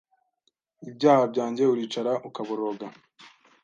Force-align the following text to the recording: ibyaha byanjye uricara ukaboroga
ibyaha 0.89 1.23
byanjye 1.31 1.63
uricara 1.73 2.13
ukaboroga 2.27 2.85